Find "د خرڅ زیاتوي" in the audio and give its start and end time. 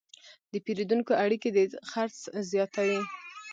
1.53-3.01